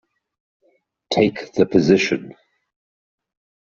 [1.13, 2.33] Take the position'.